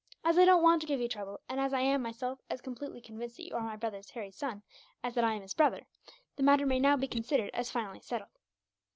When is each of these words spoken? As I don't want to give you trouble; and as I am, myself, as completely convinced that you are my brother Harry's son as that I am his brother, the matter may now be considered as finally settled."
As 0.23 0.39
I 0.39 0.45
don't 0.45 0.63
want 0.63 0.81
to 0.81 0.87
give 0.87 0.99
you 0.99 1.07
trouble; 1.07 1.41
and 1.47 1.59
as 1.59 1.73
I 1.75 1.81
am, 1.81 2.01
myself, 2.01 2.39
as 2.49 2.59
completely 2.59 3.01
convinced 3.01 3.37
that 3.37 3.45
you 3.45 3.53
are 3.53 3.61
my 3.61 3.75
brother 3.75 4.01
Harry's 4.15 4.35
son 4.35 4.63
as 5.03 5.13
that 5.13 5.23
I 5.23 5.33
am 5.35 5.43
his 5.43 5.53
brother, 5.53 5.85
the 6.37 6.41
matter 6.41 6.65
may 6.65 6.79
now 6.79 6.97
be 6.97 7.07
considered 7.07 7.51
as 7.53 7.69
finally 7.69 7.99
settled." 8.01 8.35